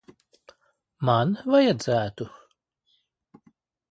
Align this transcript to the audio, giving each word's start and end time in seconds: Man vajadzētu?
Man 1.09 1.35
vajadzētu? 1.55 2.27